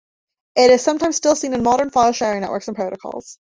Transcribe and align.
It 0.55 0.71
is 0.71 0.81
sometimes 0.81 1.17
still 1.17 1.35
seen 1.35 1.53
in 1.53 1.61
modern 1.61 1.91
file 1.91 2.11
sharing 2.11 2.41
networks 2.41 2.67
and 2.67 2.75
protocols. 2.75 3.37